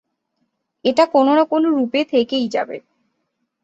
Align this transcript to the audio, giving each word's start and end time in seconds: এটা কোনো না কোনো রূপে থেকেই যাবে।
এটা 0.85 1.03
কোনো 1.13 1.31
না 1.35 1.43
কোনো 1.43 1.67
রূপে 1.69 1.99
থেকেই 2.11 2.45
যাবে। 2.47 2.77